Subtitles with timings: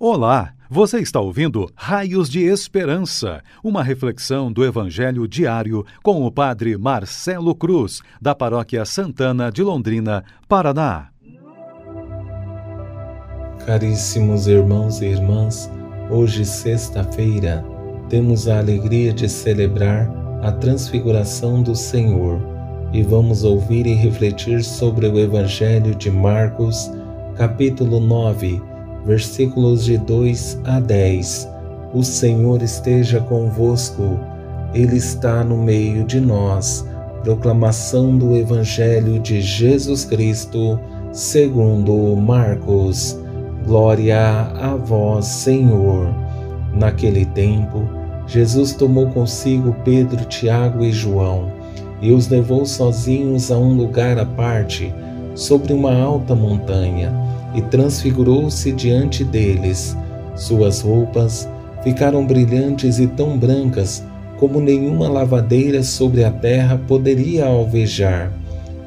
[0.00, 6.78] Olá, você está ouvindo Raios de Esperança, uma reflexão do Evangelho diário com o Padre
[6.78, 11.08] Marcelo Cruz, da Paróquia Santana de Londrina, Paraná.
[13.66, 15.68] Caríssimos irmãos e irmãs,
[16.08, 17.64] hoje, sexta-feira,
[18.08, 20.08] temos a alegria de celebrar
[20.44, 22.40] a transfiguração do Senhor
[22.92, 26.88] e vamos ouvir e refletir sobre o Evangelho de Marcos,
[27.34, 31.48] capítulo 9 versículos de 2 a 10.
[31.94, 34.18] O Senhor esteja convosco,
[34.74, 36.86] Ele está no meio de nós.
[37.22, 40.78] Proclamação do Evangelho de Jesus Cristo,
[41.12, 43.18] segundo Marcos.
[43.66, 44.18] Glória
[44.60, 46.14] a vós, Senhor.
[46.74, 47.88] Naquele tempo,
[48.26, 51.58] Jesus tomou consigo Pedro, Tiago e João
[52.00, 54.94] e os levou sozinhos a um lugar à parte,
[55.34, 59.96] sobre uma alta montanha e transfigurou-se diante deles.
[60.34, 61.48] Suas roupas
[61.82, 64.02] ficaram brilhantes e tão brancas
[64.38, 68.32] como nenhuma lavadeira sobre a terra poderia alvejar.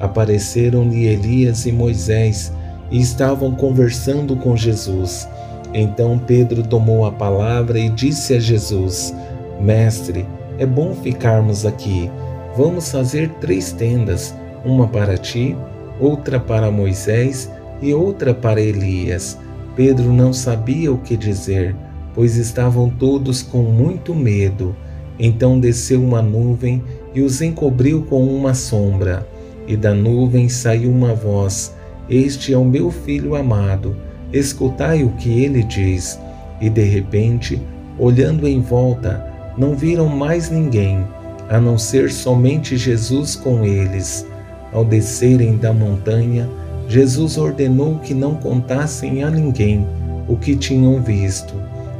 [0.00, 2.52] Apareceram-lhe Elias e Moisés
[2.90, 5.28] e estavam conversando com Jesus.
[5.72, 9.14] Então Pedro tomou a palavra e disse a Jesus:
[9.60, 10.26] Mestre,
[10.58, 12.10] é bom ficarmos aqui.
[12.56, 15.56] Vamos fazer três tendas: uma para ti,
[16.00, 19.38] outra para Moisés e outra para Elias.
[19.74, 21.76] Pedro não sabia o que dizer,
[22.14, 24.74] pois estavam todos com muito medo.
[25.18, 26.82] Então desceu uma nuvem
[27.14, 29.26] e os encobriu com uma sombra.
[29.66, 31.74] E da nuvem saiu uma voz:
[32.08, 33.96] Este é o meu filho amado,
[34.32, 36.18] escutai o que ele diz.
[36.60, 37.60] E de repente,
[37.98, 39.26] olhando em volta,
[39.58, 41.04] não viram mais ninguém,
[41.48, 44.26] a não ser somente Jesus com eles.
[44.72, 46.48] Ao descerem da montanha,
[46.88, 49.86] Jesus ordenou que não contassem a ninguém
[50.28, 51.54] o que tinham visto,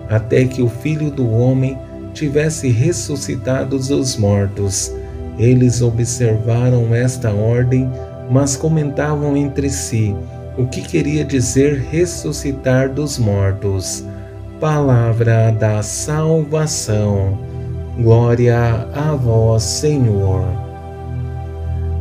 [0.08, 1.76] até que o Filho do Homem
[2.14, 4.92] tivesse ressuscitado dos mortos.
[5.38, 7.91] Eles observaram esta ordem,
[8.30, 10.14] mas comentavam entre si
[10.56, 14.04] o que queria dizer ressuscitar dos mortos.
[14.58, 17.38] Palavra da salvação.
[17.98, 20.44] Glória a vós, Senhor.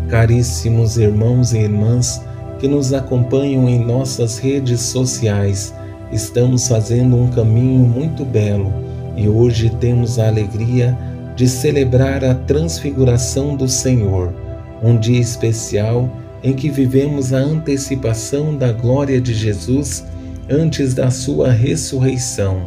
[0.09, 2.21] Caríssimos irmãos e irmãs,
[2.65, 5.71] que nos acompanham em nossas redes sociais.
[6.11, 8.73] Estamos fazendo um caminho muito belo
[9.15, 10.97] e hoje temos a alegria
[11.35, 14.33] de celebrar a transfiguração do Senhor,
[14.81, 16.09] um dia especial
[16.41, 20.03] em que vivemos a antecipação da glória de Jesus
[20.49, 22.65] antes da sua ressurreição.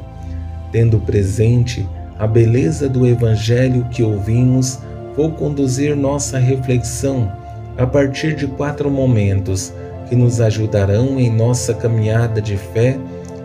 [0.70, 1.84] Tendo presente
[2.16, 4.78] a beleza do Evangelho que ouvimos,
[5.16, 7.32] vou conduzir nossa reflexão
[7.76, 9.72] a partir de quatro momentos
[10.08, 12.98] que nos ajudarão em nossa caminhada de fé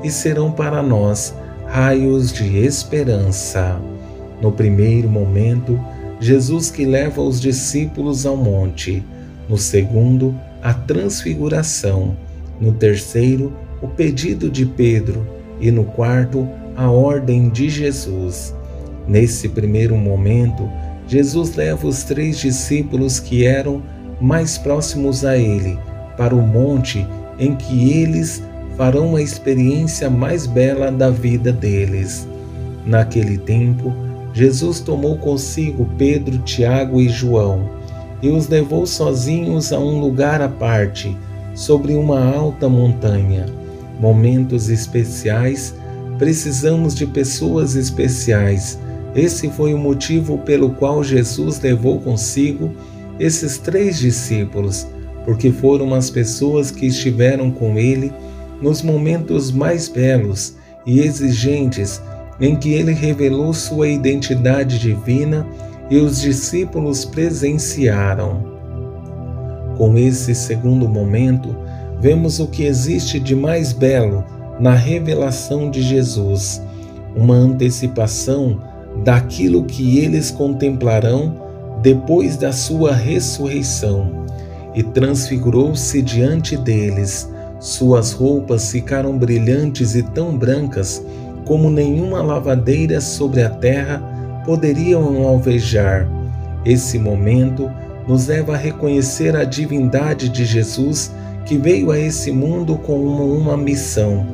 [0.04, 1.34] e serão para nós
[1.68, 3.80] raios de esperança.
[4.42, 5.80] No primeiro momento,
[6.20, 9.04] Jesus que leva os discípulos ao monte.
[9.50, 12.16] No segundo, a transfiguração.
[12.60, 15.28] No terceiro, o pedido de Pedro.
[15.60, 18.54] E no quarto, a ordem de Jesus.
[19.08, 20.70] Nesse primeiro momento,
[21.08, 23.84] Jesus leva os três discípulos que eram
[24.22, 25.78] mais próximos a ele,
[26.18, 27.08] para o monte
[27.40, 28.44] em que eles
[28.78, 32.28] farão uma experiência mais bela da vida deles.
[32.86, 33.94] Naquele tempo,
[34.34, 37.70] Jesus tomou consigo Pedro, Tiago e João
[38.22, 41.16] e os levou sozinhos a um lugar à parte,
[41.54, 43.46] sobre uma alta montanha.
[44.00, 45.76] Momentos especiais,
[46.18, 48.80] precisamos de pessoas especiais.
[49.14, 52.72] Esse foi o motivo pelo qual Jesus levou consigo
[53.20, 54.88] esses três discípulos,
[55.26, 58.12] porque foram as pessoas que estiveram com ele
[58.62, 62.02] nos momentos mais belos e exigentes
[62.40, 65.48] em que ele revelou sua identidade divina
[65.90, 68.54] e os discípulos presenciaram.
[69.78, 71.56] Com esse segundo momento,
[72.00, 74.24] vemos o que existe de mais belo
[74.60, 76.62] na revelação de Jesus,
[77.16, 78.60] uma antecipação
[79.04, 81.42] daquilo que eles contemplarão
[81.82, 84.23] depois da sua ressurreição,
[84.76, 87.30] e transfigurou-se diante deles.
[87.60, 91.02] Suas roupas ficaram brilhantes e tão brancas
[91.46, 94.02] como nenhuma lavadeira sobre a terra
[94.46, 96.08] poderiam alvejar.
[96.66, 97.72] Esse momento
[98.08, 101.12] nos leva a reconhecer a divindade de Jesus
[101.46, 104.26] que veio a esse mundo com uma missão: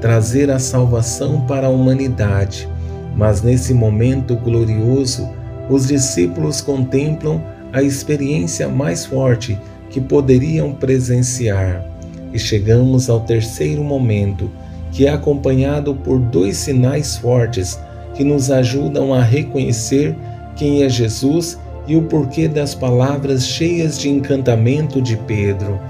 [0.00, 2.68] trazer a salvação para a humanidade.
[3.16, 5.28] Mas nesse momento glorioso,
[5.68, 9.58] os discípulos contemplam a experiência mais forte
[9.90, 11.84] que poderiam presenciar.
[12.32, 14.50] E chegamos ao terceiro momento,
[14.92, 17.78] que é acompanhado por dois sinais fortes
[18.14, 20.16] que nos ajudam a reconhecer
[20.56, 25.80] quem é Jesus e o porquê das palavras cheias de encantamento de Pedro.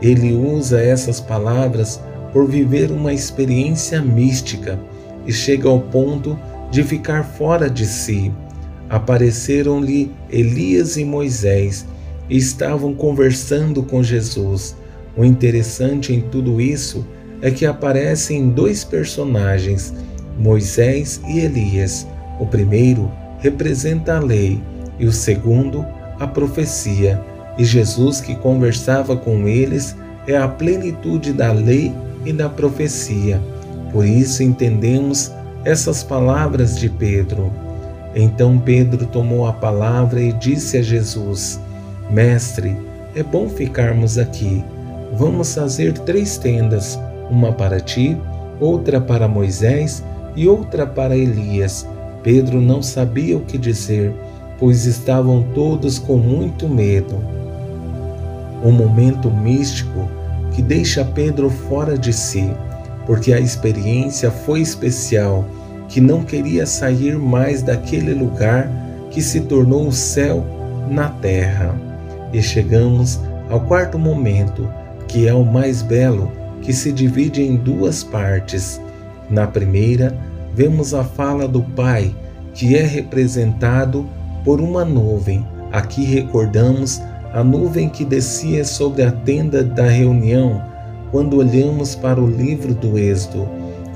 [0.00, 2.00] Ele usa essas palavras
[2.32, 4.78] por viver uma experiência mística
[5.26, 6.38] e chega ao ponto
[6.70, 8.32] de ficar fora de si.
[8.92, 11.86] Apareceram-lhe Elias e Moisés
[12.28, 14.76] e estavam conversando com Jesus.
[15.16, 17.02] O interessante em tudo isso
[17.40, 19.94] é que aparecem dois personagens,
[20.38, 22.06] Moisés e Elias.
[22.38, 24.62] O primeiro representa a lei
[24.98, 25.86] e o segundo
[26.20, 27.18] a profecia.
[27.56, 29.96] E Jesus, que conversava com eles,
[30.26, 31.94] é a plenitude da lei
[32.26, 33.40] e da profecia.
[33.90, 35.32] Por isso entendemos
[35.64, 37.50] essas palavras de Pedro.
[38.14, 41.60] Então Pedro tomou a palavra e disse a Jesus:
[42.10, 42.76] Mestre,
[43.14, 44.64] é bom ficarmos aqui.
[45.14, 46.98] Vamos fazer três tendas:
[47.30, 48.16] uma para ti,
[48.60, 50.04] outra para Moisés
[50.36, 51.86] e outra para Elias.
[52.22, 54.14] Pedro não sabia o que dizer,
[54.58, 57.16] pois estavam todos com muito medo.
[58.62, 60.08] Um momento místico
[60.52, 62.52] que deixa Pedro fora de si,
[63.06, 65.44] porque a experiência foi especial,
[65.92, 68.66] que não queria sair mais daquele lugar
[69.10, 70.42] que se tornou o céu
[70.90, 71.78] na terra.
[72.32, 74.66] E chegamos ao quarto momento,
[75.06, 78.80] que é o mais belo, que se divide em duas partes.
[79.28, 80.16] Na primeira,
[80.54, 82.14] vemos a fala do Pai,
[82.54, 84.08] que é representado
[84.42, 85.46] por uma nuvem.
[85.70, 87.02] Aqui recordamos
[87.34, 90.62] a nuvem que descia sobre a tenda da reunião
[91.10, 93.46] quando olhamos para o livro do Êxodo,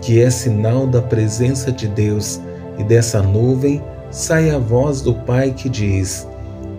[0.02, 2.40] que é sinal da presença de Deus,
[2.78, 6.26] e dessa nuvem sai a voz do Pai que diz: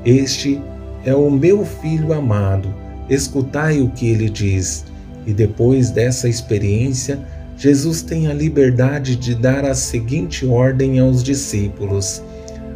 [0.05, 0.61] Este
[1.05, 2.73] é o meu filho amado,
[3.09, 4.85] escutai o que ele diz.
[5.25, 7.19] E depois dessa experiência,
[7.57, 12.21] Jesus tem a liberdade de dar a seguinte ordem aos discípulos: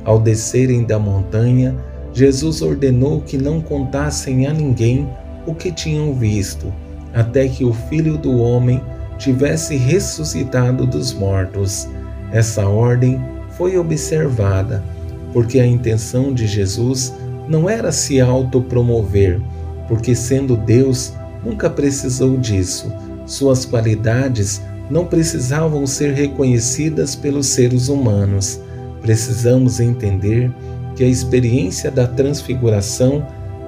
[0.03, 1.75] Ao descerem da montanha,
[2.13, 5.07] Jesus ordenou que não contassem a ninguém
[5.45, 6.73] o que tinham visto,
[7.13, 8.81] até que o Filho do Homem
[9.21, 11.87] tivesse ressuscitado dos mortos.
[12.31, 13.21] Essa ordem
[13.55, 14.83] foi observada,
[15.31, 17.13] porque a intenção de Jesus
[17.47, 19.39] não era se autopromover,
[19.87, 21.13] porque sendo Deus,
[21.45, 22.91] nunca precisou disso.
[23.27, 24.59] Suas qualidades
[24.89, 28.59] não precisavam ser reconhecidas pelos seres humanos.
[29.03, 30.51] Precisamos entender
[30.95, 33.25] que a experiência da transfiguração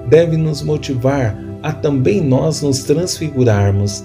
[0.08, 4.04] deve nos motivar a também nós nos transfigurarmos